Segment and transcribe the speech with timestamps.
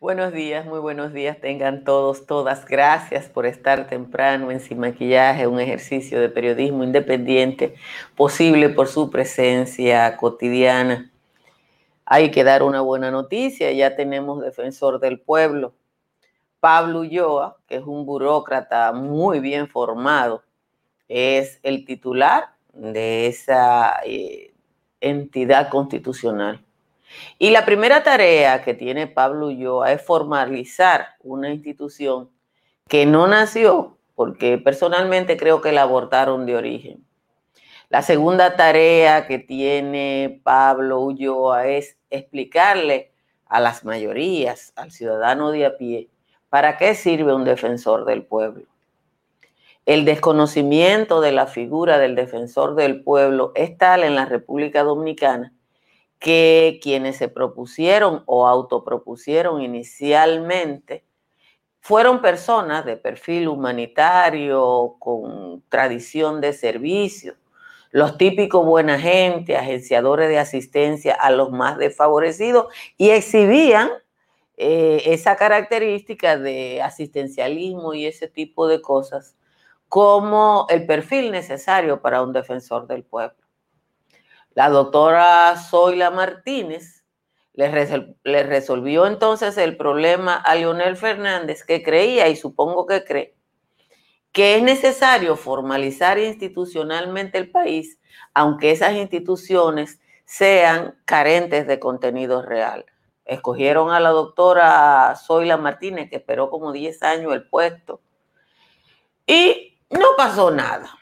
[0.00, 2.64] Buenos días, muy buenos días tengan todos, todas.
[2.66, 7.74] Gracias por estar temprano en Sin Maquillaje, un ejercicio de periodismo independiente
[8.14, 11.10] posible por su presencia cotidiana.
[12.04, 15.74] Hay que dar una buena noticia, ya tenemos defensor del pueblo,
[16.60, 20.44] Pablo Ulloa, que es un burócrata muy bien formado,
[21.08, 24.54] es el titular de esa eh,
[25.00, 26.67] entidad constitucional.
[27.38, 32.30] Y la primera tarea que tiene Pablo Ulloa es formalizar una institución
[32.88, 37.04] que no nació, porque personalmente creo que la abortaron de origen.
[37.88, 43.12] La segunda tarea que tiene Pablo Ulloa es explicarle
[43.46, 46.10] a las mayorías, al ciudadano de a pie,
[46.50, 48.64] para qué sirve un defensor del pueblo.
[49.86, 55.54] El desconocimiento de la figura del defensor del pueblo es tal en la República Dominicana
[56.18, 61.04] que quienes se propusieron o autopropusieron inicialmente
[61.80, 67.36] fueron personas de perfil humanitario, con tradición de servicio,
[67.90, 72.66] los típicos buena gente, agenciadores de asistencia a los más desfavorecidos
[72.98, 73.90] y exhibían
[74.56, 79.36] eh, esa característica de asistencialismo y ese tipo de cosas
[79.88, 83.47] como el perfil necesario para un defensor del pueblo.
[84.58, 87.04] La doctora Zoila Martínez
[87.52, 93.36] le, resolvió entonces el problema a Leonel Fernández, que creía, y supongo que cree,
[94.32, 98.00] que es necesario formalizar institucionalmente el país,
[98.34, 102.84] aunque esas instituciones sean carentes de contenido real.
[103.26, 108.00] Escogieron a la doctora Zoila Martínez, que esperó como 10 años el puesto,
[109.24, 110.98] y no pasó nada.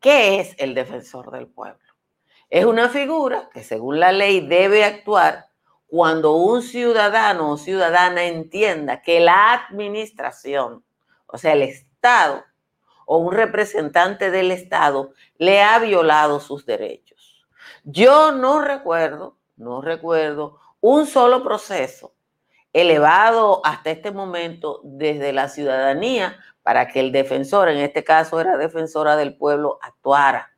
[0.00, 1.91] ¿Qué es el defensor del pueblo?
[2.52, 5.46] Es una figura que según la ley debe actuar
[5.86, 10.84] cuando un ciudadano o ciudadana entienda que la administración,
[11.28, 12.44] o sea, el Estado
[13.06, 17.46] o un representante del Estado le ha violado sus derechos.
[17.84, 22.12] Yo no recuerdo, no recuerdo un solo proceso
[22.74, 28.58] elevado hasta este momento desde la ciudadanía para que el defensor, en este caso era
[28.58, 30.51] defensora del pueblo, actuara.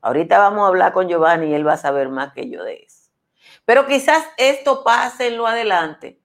[0.00, 2.84] Ahorita vamos a hablar con Giovanni y él va a saber más que yo de
[2.86, 3.10] eso.
[3.64, 6.20] Pero quizás esto pase en lo adelante,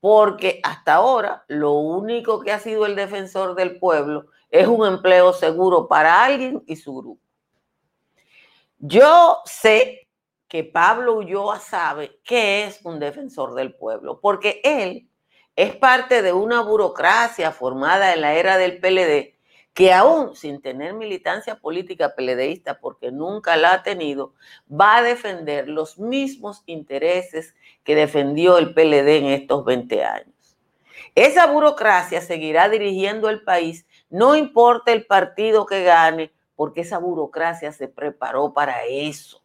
[0.00, 5.32] porque hasta ahora lo único que ha sido el defensor del pueblo es un empleo
[5.32, 7.22] seguro para alguien y su grupo.
[8.78, 10.08] Yo sé
[10.46, 15.08] que Pablo Ulloa sabe qué es un defensor del pueblo, porque él
[15.56, 19.37] es parte de una burocracia formada en la era del PLD
[19.74, 24.34] que aún sin tener militancia política PLDista, porque nunca la ha tenido,
[24.68, 30.56] va a defender los mismos intereses que defendió el PLD en estos 20 años.
[31.14, 37.72] Esa burocracia seguirá dirigiendo el país, no importa el partido que gane, porque esa burocracia
[37.72, 39.42] se preparó para eso.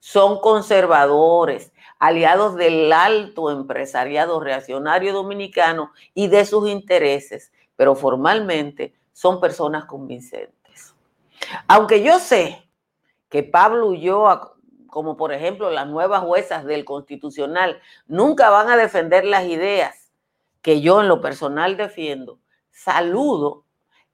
[0.00, 9.40] Son conservadores, aliados del alto empresariado reaccionario dominicano y de sus intereses, pero formalmente son
[9.40, 10.94] personas convincentes.
[11.68, 12.68] Aunque yo sé
[13.28, 14.54] que Pablo Ulloa,
[14.86, 20.12] como por ejemplo las nuevas juezas del Constitucional, nunca van a defender las ideas
[20.60, 22.38] que yo en lo personal defiendo,
[22.70, 23.64] saludo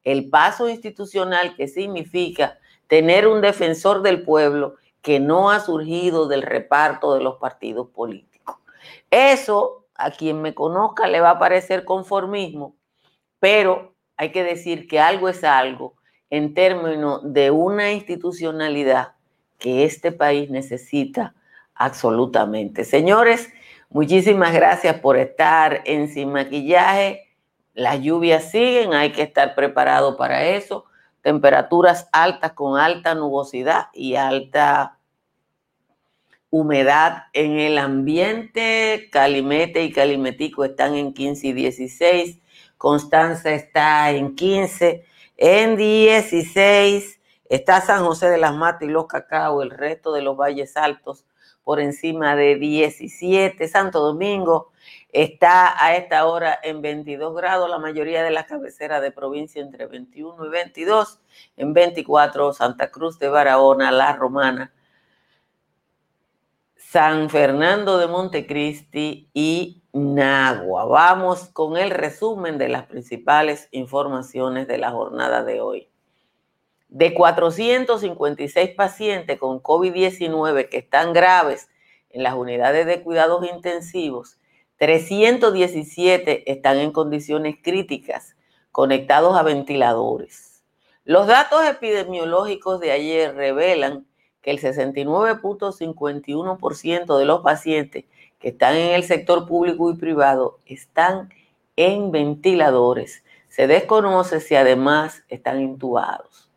[0.04, 6.42] el paso institucional que significa tener un defensor del pueblo que no ha surgido del
[6.42, 8.56] reparto de los partidos políticos.
[9.10, 12.76] Eso a quien me conozca le va a parecer conformismo,
[13.40, 15.94] pero hay que decir que algo es algo
[16.28, 19.12] en términos de una institucionalidad
[19.58, 21.34] que este país necesita
[21.74, 22.84] absolutamente.
[22.84, 23.48] Señores,
[23.88, 27.30] muchísimas gracias por estar en Sin Maquillaje.
[27.72, 30.84] Las lluvias siguen, hay que estar preparado para eso
[31.22, 34.98] temperaturas altas con alta nubosidad y alta
[36.50, 39.08] humedad en el ambiente.
[39.12, 42.38] Calimete y Calimetico están en 15 y 16.
[42.78, 45.04] Constanza está en 15.
[45.36, 50.36] En 16 está San José de las Matas y los Cacao, el resto de los
[50.36, 51.24] valles altos
[51.64, 53.68] por encima de 17.
[53.68, 54.70] Santo Domingo
[55.12, 59.86] está a esta hora en 22 grados, la mayoría de las cabeceras de provincia entre
[59.86, 61.20] 21 y 22,
[61.56, 64.72] en 24 Santa Cruz de Barahona, La Romana,
[66.90, 70.86] San Fernando de Montecristi y Nagua.
[70.86, 75.90] Vamos con el resumen de las principales informaciones de la jornada de hoy.
[76.88, 81.68] De 456 pacientes con COVID-19 que están graves
[82.08, 84.38] en las unidades de cuidados intensivos,
[84.78, 88.34] 317 están en condiciones críticas,
[88.72, 90.64] conectados a ventiladores.
[91.04, 94.07] Los datos epidemiológicos de ayer revelan
[94.50, 98.04] el 69.51% de los pacientes
[98.38, 101.32] que están en el sector público y privado están
[101.76, 103.24] en ventiladores.
[103.48, 106.50] Se desconoce si además están intubados.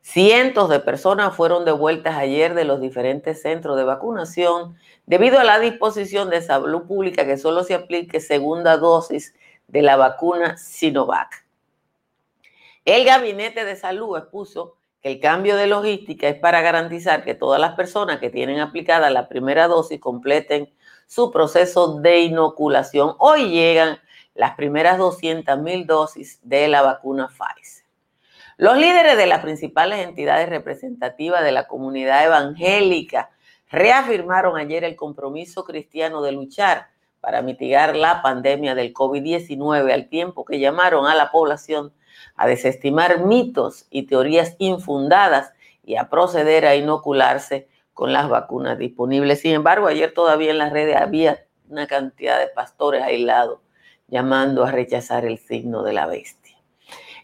[0.00, 5.60] Cientos de personas fueron devueltas ayer de los diferentes centros de vacunación debido a la
[5.60, 9.34] disposición de salud pública que solo se aplique segunda dosis
[9.66, 11.44] de la vacuna Sinovac.
[12.86, 17.60] El Gabinete de Salud expuso que el cambio de logística es para garantizar que todas
[17.60, 20.72] las personas que tienen aplicada la primera dosis completen
[21.06, 23.14] su proceso de inoculación.
[23.18, 23.98] Hoy llegan
[24.34, 27.84] las primeras 200 mil dosis de la vacuna Pfizer.
[28.56, 33.30] Los líderes de las principales entidades representativas de la comunidad evangélica
[33.70, 36.88] reafirmaron ayer el compromiso cristiano de luchar
[37.28, 41.92] para mitigar la pandemia del COVID-19 al tiempo que llamaron a la población
[42.36, 45.52] a desestimar mitos y teorías infundadas
[45.84, 49.40] y a proceder a inocularse con las vacunas disponibles.
[49.40, 53.60] Sin embargo, ayer todavía en las redes había una cantidad de pastores aislados
[54.06, 56.56] llamando a rechazar el signo de la bestia.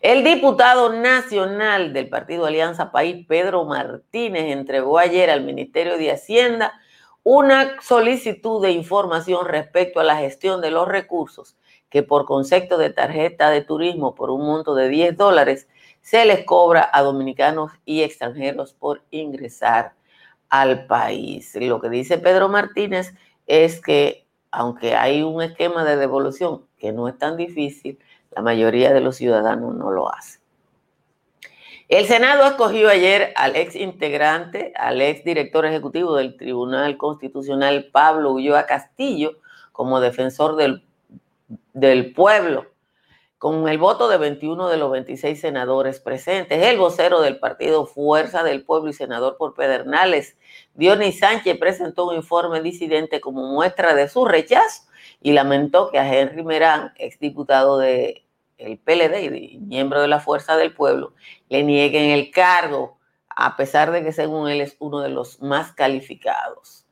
[0.02, 6.74] El diputado nacional del Partido Alianza País, Pedro Martínez, entregó ayer al Ministerio de Hacienda
[7.24, 11.56] una solicitud de información respecto a la gestión de los recursos
[11.88, 15.66] que por concepto de tarjeta de turismo por un monto de 10 dólares
[16.02, 19.94] se les cobra a dominicanos y extranjeros por ingresar
[20.50, 21.54] al país.
[21.54, 23.14] Lo que dice Pedro Martínez
[23.46, 27.98] es que aunque hay un esquema de devolución que no es tan difícil,
[28.32, 30.43] la mayoría de los ciudadanos no lo hace.
[31.88, 38.32] El Senado escogió ayer al ex integrante, al ex director ejecutivo del Tribunal Constitucional, Pablo
[38.32, 39.36] Ulloa Castillo,
[39.70, 40.82] como defensor del,
[41.74, 42.66] del pueblo,
[43.36, 46.62] con el voto de 21 de los 26 senadores presentes.
[46.62, 50.38] El vocero del partido Fuerza del Pueblo y senador por Pedernales,
[50.72, 54.84] Dionis Sánchez, presentó un informe disidente como muestra de su rechazo
[55.20, 58.23] y lamentó que a Henry Merán, exdiputado de
[58.64, 61.14] el PLD miembro de la Fuerza del Pueblo,
[61.48, 65.72] le nieguen el cargo, a pesar de que según él es uno de los más
[65.72, 66.86] calificados.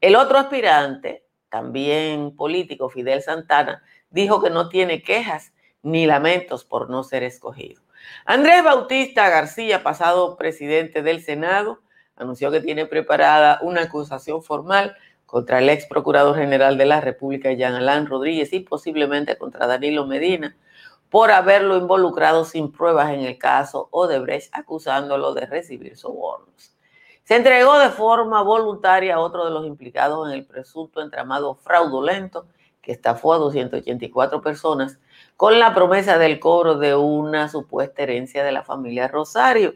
[0.00, 5.52] El otro aspirante, también político, Fidel Santana, dijo que no tiene quejas
[5.82, 7.82] ni lamentos por no ser escogido.
[8.24, 11.80] Andrés Bautista García, pasado presidente del Senado,
[12.16, 14.96] anunció que tiene preparada una acusación formal
[15.26, 20.06] contra el ex procurador general de la República, Jean Alain Rodríguez, y posiblemente contra Danilo
[20.06, 20.56] Medina,
[21.10, 26.76] por haberlo involucrado sin pruebas en el caso Odebrecht, acusándolo de recibir sobornos.
[27.24, 32.46] Se entregó de forma voluntaria a otro de los implicados en el presunto entramado fraudulento
[32.80, 35.00] que estafó a 284 personas
[35.36, 39.74] con la promesa del cobro de una supuesta herencia de la familia Rosario.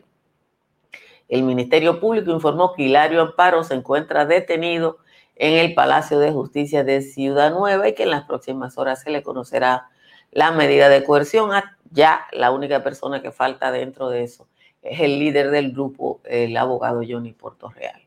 [1.29, 4.99] El Ministerio Público informó que Hilario Amparo se encuentra detenido
[5.35, 9.11] en el Palacio de Justicia de Ciudad Nueva y que en las próximas horas se
[9.11, 9.90] le conocerá
[10.33, 11.53] la medida de coerción.
[11.53, 14.49] Ah, ya la única persona que falta dentro de eso
[14.83, 17.35] es el líder del grupo, el abogado Johnny
[17.75, 18.03] Real.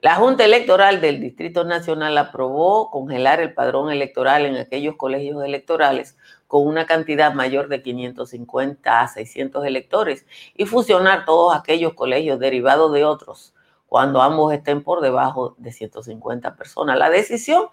[0.00, 6.16] La Junta Electoral del Distrito Nacional aprobó congelar el padrón electoral en aquellos colegios electorales
[6.48, 12.92] con una cantidad mayor de 550 a 600 electores y fusionar todos aquellos colegios derivados
[12.92, 13.54] de otros
[13.92, 16.96] cuando ambos estén por debajo de 150 personas.
[16.96, 17.66] La decisión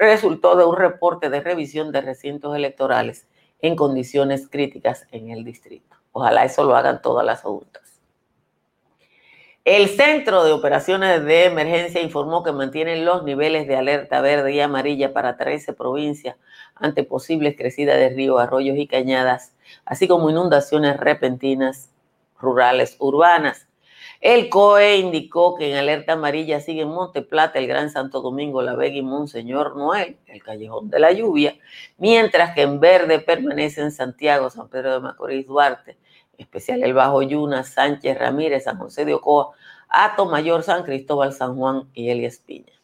[0.00, 3.28] resultó de un reporte de revisión de recintos electorales
[3.60, 5.96] en condiciones críticas en el distrito.
[6.10, 8.00] Ojalá eso lo hagan todas las juntas.
[9.64, 14.58] El Centro de Operaciones de Emergencia informó que mantienen los niveles de alerta verde y
[14.58, 16.34] amarilla para 13 provincias
[16.74, 21.90] ante posibles crecidas de ríos, arroyos y cañadas, así como inundaciones repentinas
[22.40, 23.69] rurales urbanas.
[24.20, 28.76] El COE indicó que en alerta amarilla siguen Monte Plata, el Gran Santo Domingo, La
[28.76, 31.56] Vega y Monseñor Noel, el Callejón de la Lluvia,
[31.96, 35.96] mientras que en verde permanecen Santiago, San Pedro de Macorís, Duarte,
[36.36, 39.52] especial el Bajo Yuna, Sánchez Ramírez, San José de Ocoa,
[39.88, 42.74] Ato Mayor, San Cristóbal, San Juan y Elias Piña.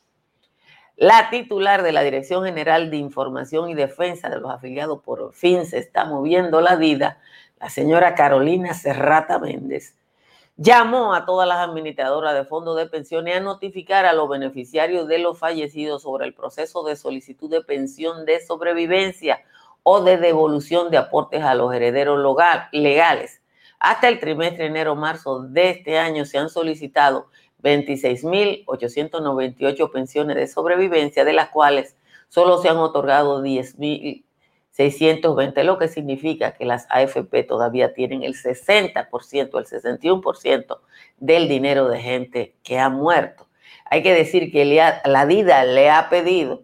[0.96, 5.66] La titular de la Dirección General de Información y Defensa de los afiliados por fin
[5.66, 7.18] se está moviendo la vida,
[7.60, 9.94] la señora Carolina Serrata Méndez,
[10.56, 15.18] llamó a todas las administradoras de fondos de pensiones a notificar a los beneficiarios de
[15.18, 19.44] los fallecidos sobre el proceso de solicitud de pensión de sobrevivencia
[19.82, 22.18] o de devolución de aportes a los herederos
[22.72, 23.42] legales.
[23.78, 27.28] Hasta el trimestre enero-marzo de este año se han solicitado
[27.62, 31.96] 26.898 pensiones de sobrevivencia, de las cuales
[32.28, 33.42] solo se han otorgado
[34.76, 40.78] 10.620, lo que significa que las AFP todavía tienen el 60%, el 61%
[41.18, 43.46] del dinero de gente que ha muerto.
[43.86, 46.62] Hay que decir que la DIDA le ha pedido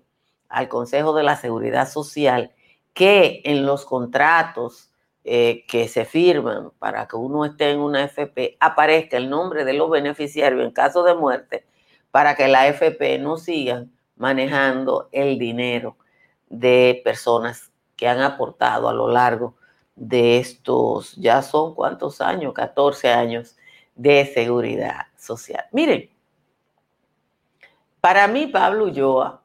[0.48, 2.52] al Consejo de la Seguridad Social
[2.92, 4.90] que en los contratos
[5.24, 9.72] eh, que se firman para que uno esté en una FP aparezca el nombre de
[9.72, 11.64] los beneficiarios en caso de muerte
[12.10, 15.96] para que la FP no siga manejando el dinero
[16.48, 17.71] de personas
[18.02, 19.54] que han aportado a lo largo
[19.94, 23.56] de estos, ya son cuántos años, 14 años
[23.94, 25.66] de seguridad social.
[25.70, 26.10] Miren,
[28.00, 29.44] para mí Pablo Ulloa,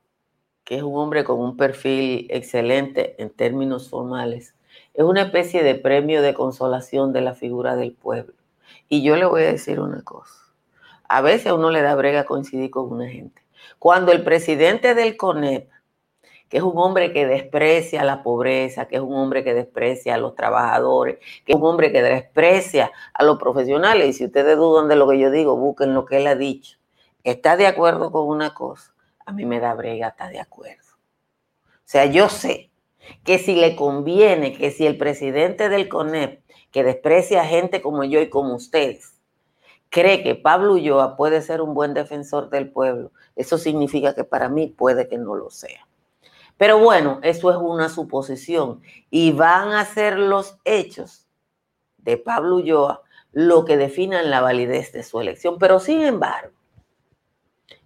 [0.63, 4.55] que es un hombre con un perfil excelente en términos formales,
[4.95, 8.33] es una especie de premio de consolación de la figura del pueblo.
[8.89, 10.33] Y yo le voy a decir una cosa.
[11.07, 13.39] A veces a uno le da brega coincidir con una gente.
[13.77, 15.69] Cuando el presidente del CONEP,
[16.49, 20.17] que es un hombre que desprecia la pobreza, que es un hombre que desprecia a
[20.17, 24.87] los trabajadores, que es un hombre que desprecia a los profesionales, y si ustedes dudan
[24.87, 26.77] de lo que yo digo, busquen lo que él ha dicho,
[27.23, 28.93] está de acuerdo con una cosa,
[29.25, 30.95] a mí me da brega, está de acuerdo.
[31.65, 32.71] O sea, yo sé
[33.23, 38.03] que si le conviene, que si el presidente del CONEP, que desprecia a gente como
[38.03, 39.17] yo y como ustedes,
[39.89, 44.49] cree que Pablo Ulloa puede ser un buen defensor del pueblo, eso significa que para
[44.49, 45.86] mí puede que no lo sea.
[46.57, 51.27] Pero bueno, eso es una suposición y van a ser los hechos
[51.97, 55.57] de Pablo Ulloa lo que definan la validez de su elección.
[55.59, 56.53] Pero sin embargo,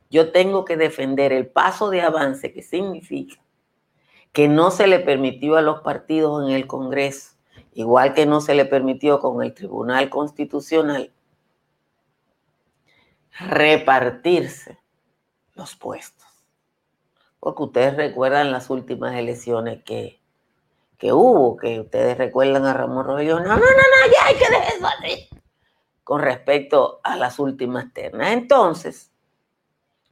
[0.10, 3.42] yo tengo que defender el paso de avance que significa
[4.32, 7.36] que no se le permitió a los partidos en el Congreso,
[7.74, 11.12] igual que no se le permitió con el Tribunal Constitucional,
[13.38, 14.80] repartirse
[15.56, 16.31] los puestos.
[17.42, 20.22] Porque ustedes recuerdan las últimas elecciones que,
[21.00, 23.40] que hubo, que ustedes recuerdan a Ramón Rogelio.
[23.40, 25.30] No, no, no, no, ya hay que dejar eso así.
[26.04, 28.32] Con respecto a las últimas ternas.
[28.34, 29.12] Entonces,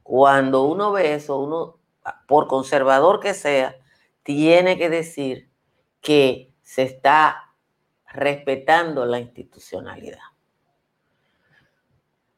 [0.02, 1.78] cuando uno ve eso, uno,
[2.26, 3.76] por conservador que sea,
[4.24, 5.52] tiene que decir
[6.00, 7.54] que se está
[8.08, 10.29] respetando la institucionalidad.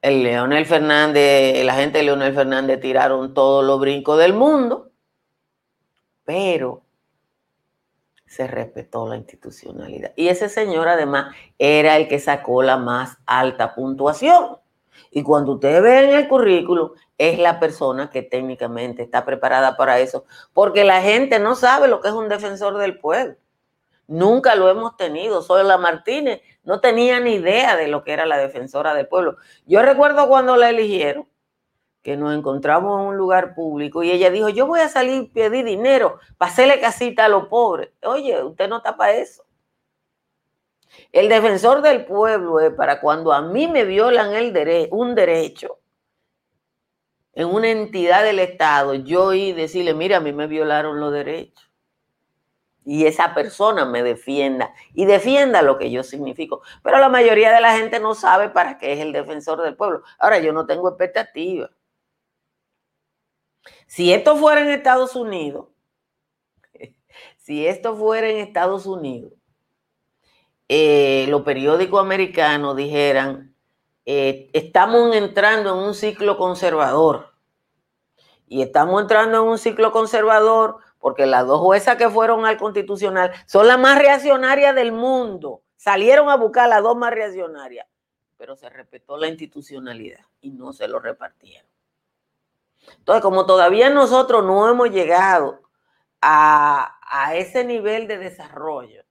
[0.03, 4.91] El Leonel Fernández, la gente de Leonel Fernández tiraron todos los brincos del mundo,
[6.25, 6.83] pero
[8.27, 10.13] se respetó la institucionalidad.
[10.17, 14.59] Y ese señor además era el que sacó la más alta puntuación.
[15.13, 20.25] Y cuando ustedes ven el currículum, es la persona que técnicamente está preparada para eso,
[20.53, 23.37] porque la gente no sabe lo que es un defensor del pueblo.
[24.07, 25.45] Nunca lo hemos tenido.
[25.63, 29.37] la Martínez no tenía ni idea de lo que era la defensora del pueblo.
[29.67, 31.29] Yo recuerdo cuando la eligieron,
[32.03, 35.29] que nos encontramos en un lugar público y ella dijo, yo voy a salir y
[35.29, 37.91] pedir dinero para hacerle casita a los pobres.
[38.03, 39.45] Oye, usted no está para eso.
[41.13, 45.79] El defensor del pueblo es para cuando a mí me violan el un derecho
[47.35, 51.72] en una entidad del Estado, yo y decirle, mira, a mí me violaron los derechos.
[52.85, 56.63] Y esa persona me defienda y defienda lo que yo significo.
[56.83, 60.03] Pero la mayoría de la gente no sabe para qué es el defensor del pueblo.
[60.19, 61.71] Ahora, yo no tengo expectativa.
[63.87, 65.69] Si esto fuera en Estados Unidos,
[67.37, 69.33] si esto fuera en Estados Unidos,
[70.69, 73.55] eh, los periódicos americanos dijeran,
[74.07, 77.35] eh, estamos entrando en un ciclo conservador.
[78.49, 83.33] Y estamos entrando en un ciclo conservador porque las dos juezas que fueron al constitucional
[83.47, 85.63] son las más reaccionarias del mundo.
[85.75, 87.89] Salieron a buscar las dos más reaccionarias,
[88.39, 91.69] pero se respetó la institucionalidad y no se lo repartieron.
[92.99, 95.63] Entonces, como todavía nosotros no hemos llegado
[96.21, 99.03] a, a ese nivel de desarrollo,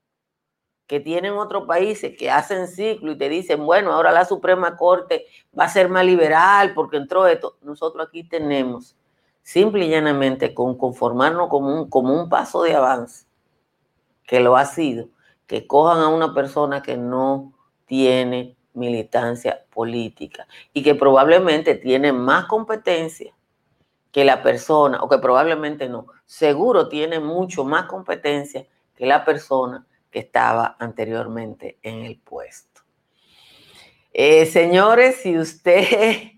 [0.87, 5.25] que tienen otros países que hacen ciclo y te dicen, bueno, ahora la Suprema Corte
[5.57, 7.57] va a ser más liberal porque entró esto.
[7.61, 8.95] Nosotros aquí tenemos,
[9.43, 13.25] simple y llanamente, con conformarnos como un, como un paso de avance,
[14.25, 15.09] que lo ha sido,
[15.47, 17.53] que cojan a una persona que no
[17.85, 23.33] tiene militancia política y que probablemente tiene más competencia
[24.11, 29.85] que la persona, o que probablemente no, seguro tiene mucho más competencia que la persona
[30.09, 32.81] que estaba anteriormente en el puesto.
[34.13, 36.33] Eh, señores, si usted,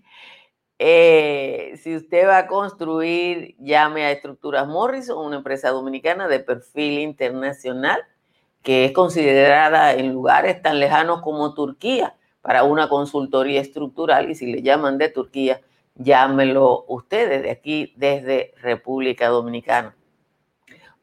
[0.78, 6.98] eh, si usted va a construir, llame a Estructuras Morrison, una empresa dominicana de perfil
[6.98, 8.02] internacional
[8.64, 14.50] que es considerada en lugares tan lejanos como Turquía para una consultoría estructural y si
[14.50, 15.60] le llaman de Turquía,
[15.94, 19.94] llámelo ustedes de aquí desde República Dominicana.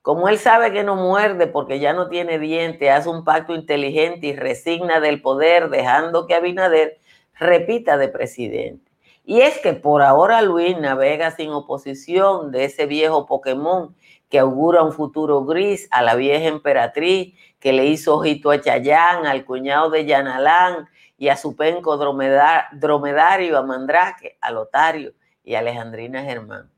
[0.00, 4.28] Como él sabe que no muerde porque ya no tiene diente, hace un pacto inteligente
[4.28, 7.00] y resigna del poder, dejando que Abinader
[7.36, 8.92] repita de presidente.
[9.24, 13.96] Y es que por ahora Luis navega sin oposición de ese viejo Pokémon
[14.28, 19.26] que augura un futuro gris a la vieja emperatriz que le hizo ojito a Chayán,
[19.26, 25.58] al cuñado de Yanalán, y a su penco dromedario, a Mandrake, a Lotario y a
[25.58, 26.73] Alejandrina Germán.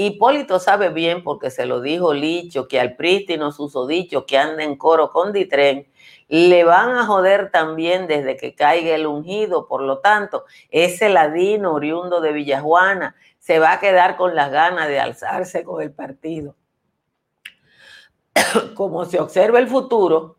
[0.00, 4.76] Hipólito sabe bien, porque se lo dijo Licho, que al prístino susodicho que anda en
[4.76, 5.88] coro con Ditren,
[6.28, 9.66] le van a joder también desde que caiga el ungido.
[9.66, 14.86] Por lo tanto, ese ladino oriundo de Villajuana se va a quedar con las ganas
[14.86, 16.54] de alzarse con el partido.
[18.76, 20.38] Como se observa el futuro,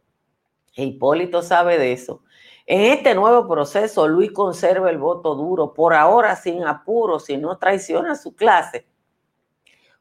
[0.73, 2.23] Hipólito sabe de eso,
[2.65, 7.57] en este nuevo proceso, Luis conserva el voto duro, por ahora sin apuro, si no
[7.57, 8.88] traiciona su clase.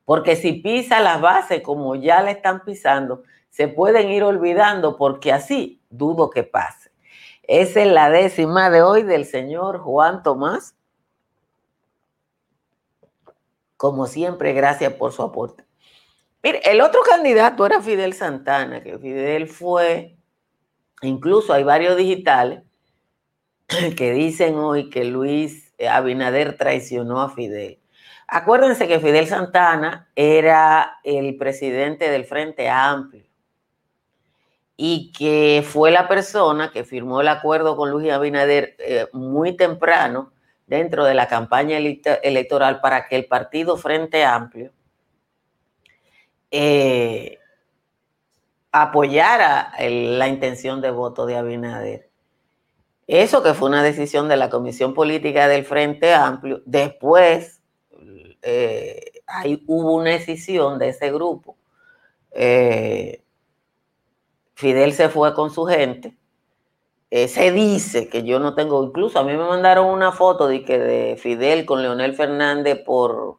[0.09, 5.35] Porque si pisa las bases como ya le están pisando, se pueden ir olvidando porque
[5.35, 6.91] así dudo que pase.
[7.43, 10.75] Esa es la décima de hoy del señor Juan Tomás.
[13.77, 15.67] Como siempre, gracias por su aporte.
[16.43, 20.17] Mire, el otro candidato era Fidel Santana, que Fidel fue
[21.03, 22.63] Incluso hay varios digitales
[23.99, 27.78] que dicen hoy que Luis Abinader traicionó a Fidel.
[28.31, 33.25] Acuérdense que Fidel Santana era el presidente del Frente Amplio
[34.77, 40.31] y que fue la persona que firmó el acuerdo con Luis Abinader eh, muy temprano
[40.67, 44.73] dentro de la campaña electoral para que el partido Frente Amplio
[46.51, 47.39] eh,
[48.71, 52.11] apoyara la intención de voto de Abinader.
[53.07, 57.58] Eso que fue una decisión de la Comisión Política del Frente Amplio, después
[58.43, 59.23] eh,
[59.67, 61.57] hubo una decisión de ese grupo.
[62.33, 63.23] Eh,
[64.55, 66.17] Fidel se fue con su gente.
[67.11, 70.63] Eh, se dice que yo no tengo, incluso a mí me mandaron una foto de
[70.65, 73.39] que de Fidel con Leonel Fernández por,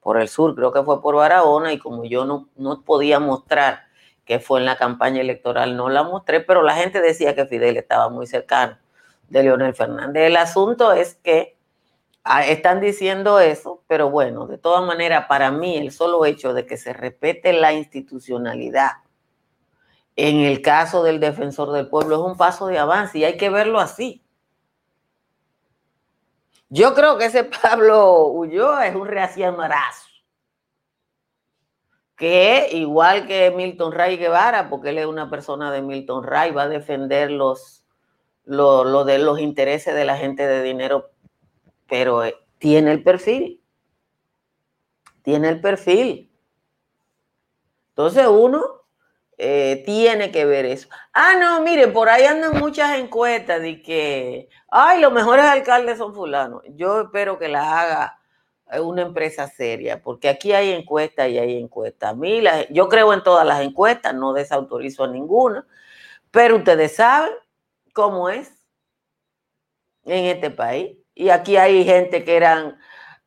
[0.00, 3.84] por el sur, creo que fue por Barahona, y como yo no, no podía mostrar
[4.26, 7.78] que fue en la campaña electoral, no la mostré, pero la gente decía que Fidel
[7.78, 8.76] estaba muy cercano
[9.30, 10.24] de Leonel Fernández.
[10.24, 11.56] El asunto es que
[12.24, 16.66] ah, están diciendo eso, pero bueno, de todas maneras, para mí el solo hecho de
[16.66, 18.92] que se respete la institucionalidad
[20.18, 23.50] en el caso del defensor del pueblo es un paso de avance y hay que
[23.50, 24.24] verlo así.
[26.68, 30.08] Yo creo que ese Pablo Ulloa es un reaciamarazo
[32.16, 36.64] que igual que Milton Ray Guevara, porque él es una persona de Milton Ray, va
[36.64, 37.84] a defender los,
[38.44, 41.12] lo, de los intereses de la gente de dinero,
[41.88, 43.62] pero eh, tiene el perfil.
[45.28, 46.32] Tiene el perfil.
[47.90, 48.64] Entonces uno
[49.36, 50.88] eh, tiene que ver eso.
[51.12, 56.14] Ah, no, miren, por ahí andan muchas encuestas de que, ay, los mejores alcaldes son
[56.14, 56.62] fulanos.
[56.70, 58.18] Yo espero que las haga
[58.80, 62.12] una empresa seria, porque aquí hay encuestas y hay encuestas.
[62.12, 65.66] A mí, yo creo en todas las encuestas, no desautorizo a ninguna,
[66.30, 67.32] pero ustedes saben,
[67.92, 68.50] cómo es
[70.06, 70.96] en este país.
[71.14, 72.78] Y aquí hay gente que eran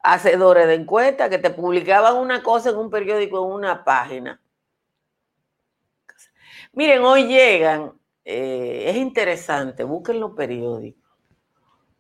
[0.04, 4.42] hacedores de encuestas, que te publicaban una cosa en un periódico, en una página.
[6.74, 11.02] Miren, hoy llegan, eh, es interesante, busquen los periódicos.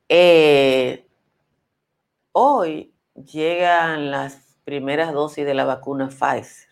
[0.08, 1.08] Eh,
[2.32, 6.70] hoy llegan las primeras dosis de la vacuna Pfizer.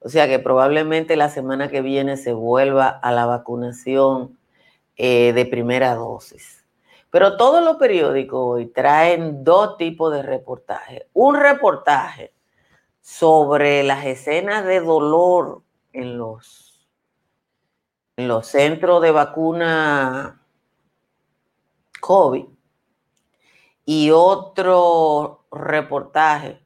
[0.00, 4.38] O sea que probablemente la semana que viene se vuelva a la vacunación
[4.96, 6.57] eh, de primera dosis.
[7.10, 11.06] Pero todos los periódicos hoy traen dos tipos de reportajes.
[11.14, 12.34] Un reportaje
[13.00, 16.86] sobre las escenas de dolor en los,
[18.16, 20.42] en los centros de vacuna
[22.00, 22.44] COVID
[23.86, 26.60] y otro reportaje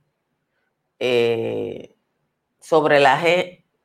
[0.99, 1.97] eh,
[2.59, 3.21] sobre la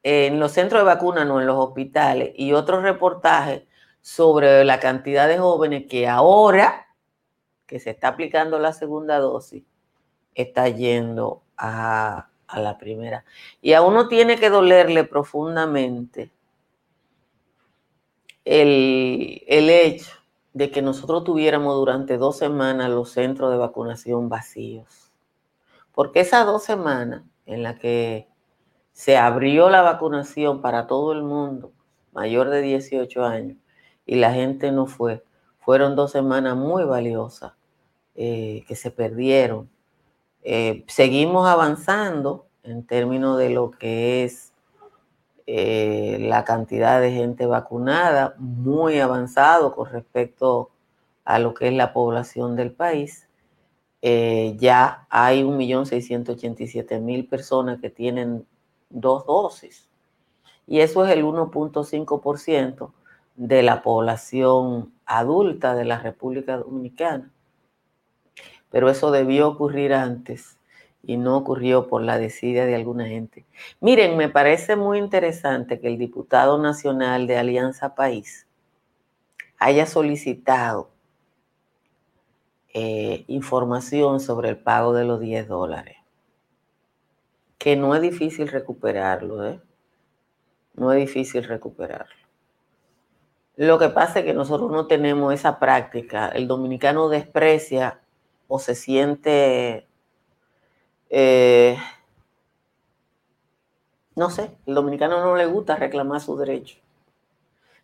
[0.04, 3.67] en los centros de vacuna, no en los hospitales, y otro reportaje
[4.08, 6.88] sobre la cantidad de jóvenes que ahora
[7.66, 9.66] que se está aplicando la segunda dosis,
[10.34, 13.26] está yendo a, la primera.
[13.62, 16.32] Y a uno tiene que dolerle profundamente
[18.46, 20.14] el, el hecho
[20.54, 25.12] de que nosotros tuviéramos durante dos semanas los centros de vacunación vacíos.
[25.92, 28.30] Porque esas dos semanas en las que
[28.94, 31.74] se abrió la vacunación para todo el mundo
[32.14, 33.58] mayor de 18 años,
[34.08, 35.24] y la gente no fue.
[35.60, 37.54] Fueron dos semanas muy valiosas
[38.16, 39.70] eh, que se perdieron.
[40.44, 44.54] Eh, seguimos avanzando en términos de lo que es
[45.46, 50.72] eh, la cantidad de gente vacunada, muy avanzado con respecto
[51.26, 53.28] a lo que es la población del país.
[54.02, 58.46] ya hay 1.687.000 personas que tienen
[58.90, 59.90] dos dosis
[60.66, 62.92] y eso es el 1.5%
[63.38, 67.32] de la población adulta de la República Dominicana.
[68.70, 70.58] Pero eso debió ocurrir antes
[71.04, 73.46] y no ocurrió por la desidia de alguna gente.
[73.80, 78.46] Miren, me parece muy interesante que el diputado nacional de Alianza País
[79.60, 80.90] haya solicitado
[82.74, 85.98] eh, información sobre el pago de los 10 dólares,
[87.58, 89.62] que no es difícil recuperarlo, ¿eh?
[90.76, 92.27] No es difícil recuperarlo.
[93.58, 96.30] Lo que pasa es que nosotros no tenemos esa práctica.
[96.30, 98.00] El dominicano desprecia
[98.48, 99.88] o se siente,
[101.10, 101.76] eh,
[104.16, 106.78] no sé, el dominicano no le gusta reclamar su derecho.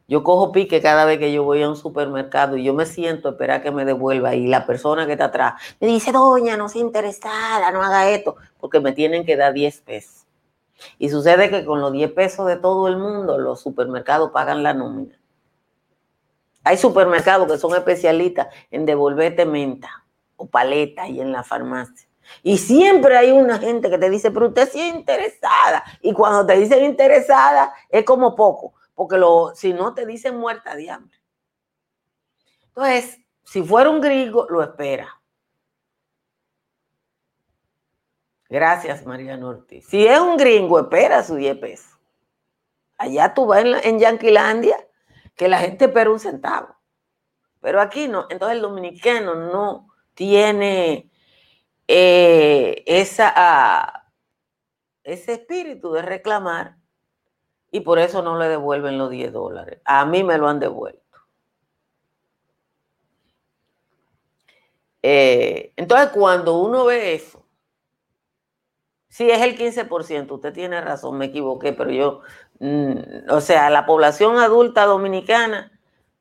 [0.07, 3.29] Yo cojo pique cada vez que yo voy a un supermercado y yo me siento
[3.29, 6.69] a esperar que me devuelva y la persona que está atrás me dice, doña, no
[6.69, 10.27] sea interesada, no haga esto, porque me tienen que dar 10 pesos.
[10.99, 14.75] Y sucede que con los 10 pesos de todo el mundo los supermercados pagan la
[14.75, 15.17] nómina.
[16.63, 20.05] Hay supermercados que son especialistas en devolverte menta
[20.37, 22.07] o paleta y en la farmacia.
[22.41, 25.83] Y siempre hay una gente que te dice, pero usted sí es interesada.
[26.01, 30.75] Y cuando te dicen interesada, es como poco, porque lo, si no te dicen muerta
[30.75, 31.17] de hambre.
[32.67, 35.21] Entonces, si fuera un gringo, lo espera.
[38.49, 39.81] Gracias, María Norte.
[39.81, 41.91] Si es un gringo, espera su 10 pesos.
[42.97, 44.82] Allá tú vas en, en Yanquilandia
[45.35, 46.75] que la gente espera un centavo.
[47.61, 48.27] Pero aquí no.
[48.29, 51.09] Entonces el dominicano no tiene
[51.87, 54.11] eh, esa, ah,
[55.03, 56.77] ese espíritu de reclamar
[57.71, 59.81] y por eso no le devuelven los 10 dólares.
[59.85, 61.01] A mí me lo han devuelto.
[65.01, 67.45] Eh, entonces cuando uno ve eso,
[69.09, 72.21] si es el 15%, usted tiene razón, me equivoqué, pero yo,
[72.59, 75.71] mm, o sea, la población adulta dominicana,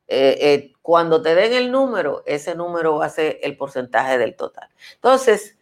[0.09, 4.37] eh, eh, cuando te den el número, ese número va a ser el porcentaje del
[4.37, 4.69] total.
[4.95, 5.57] Entonces,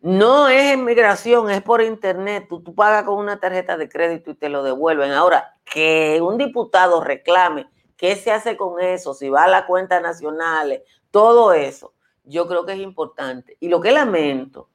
[0.00, 2.46] no es en migración, es por internet.
[2.48, 5.10] Tú, tú pagas con una tarjeta de crédito y te lo devuelven.
[5.12, 9.14] Ahora, que un diputado reclame, ¿qué se hace con eso?
[9.14, 13.56] Si va a la cuenta nacional, todo eso, yo creo que es importante.
[13.60, 14.68] Y lo que lamento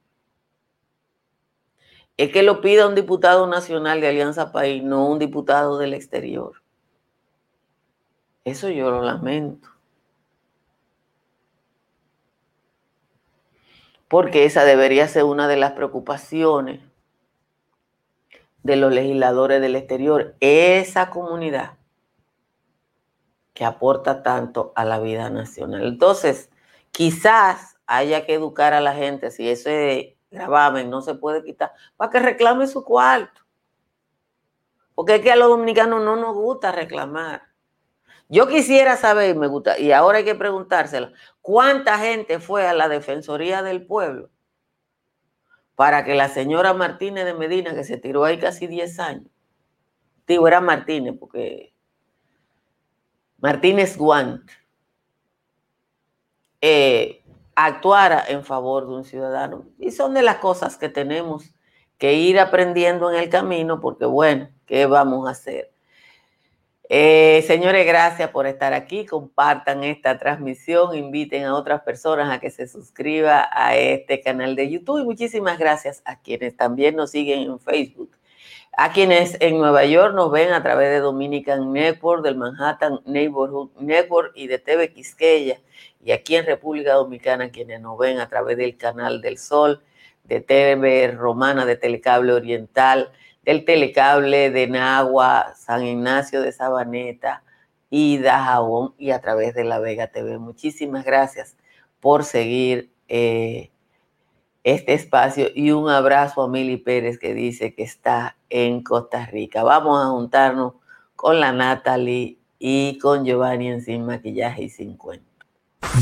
[2.16, 6.62] es que lo pida un diputado nacional de Alianza País, no un diputado del exterior.
[8.44, 9.68] Eso yo lo lamento.
[14.08, 16.80] Porque esa debería ser una de las preocupaciones
[18.62, 21.78] de los legisladores del exterior, esa comunidad
[23.52, 25.84] que aporta tanto a la vida nacional.
[25.86, 26.50] Entonces,
[26.90, 32.10] quizás haya que educar a la gente, si ese gravamen no se puede quitar, para
[32.10, 33.40] que reclame su cuarto.
[34.94, 37.42] Porque es que a los dominicanos no nos gusta reclamar.
[38.28, 42.88] Yo quisiera saber, me gusta, y ahora hay que preguntárselo, ¿cuánta gente fue a la
[42.88, 44.30] Defensoría del Pueblo
[45.74, 49.30] para que la señora Martínez de Medina, que se tiró ahí casi 10 años,
[50.26, 51.74] digo, era Martínez, porque
[53.38, 54.50] Martínez Guant,
[56.60, 57.23] eh,
[57.56, 59.66] actuara en favor de un ciudadano.
[59.78, 61.54] Y son de las cosas que tenemos
[61.98, 65.74] que ir aprendiendo en el camino, porque bueno, ¿qué vamos a hacer?
[66.90, 69.06] Eh, señores, gracias por estar aquí.
[69.06, 74.70] Compartan esta transmisión, inviten a otras personas a que se suscriban a este canal de
[74.70, 78.10] YouTube y muchísimas gracias a quienes también nos siguen en Facebook.
[78.76, 83.70] A quienes en Nueva York nos ven a través de Dominican Network, del Manhattan Neighborhood
[83.78, 85.60] Network y de TV Quisqueya.
[86.04, 89.82] Y aquí en República Dominicana, quienes nos ven a través del Canal del Sol,
[90.24, 93.12] de TV Romana, de Telecable Oriental,
[93.44, 97.44] del telecable de Nagua, San Ignacio de Sabaneta
[97.90, 100.38] y Dajabón y a través de la Vega TV.
[100.38, 101.56] Muchísimas gracias
[102.00, 103.70] por seguir eh,
[104.64, 109.62] este espacio y un abrazo a Mili Pérez que dice que está en Costa Rica.
[109.62, 110.72] Vamos a juntarnos
[111.14, 115.26] con la Natalie y con Giovanni en Sin Maquillaje y Sin Cuento.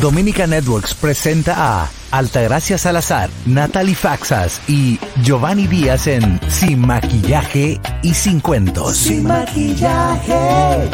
[0.00, 8.14] Dominica Networks presenta a Altagracia Salazar, Natalie Faxas y Giovanni Díaz en Sin Maquillaje y
[8.14, 8.96] Sin Cuentos.
[8.96, 10.88] Sin Maquillaje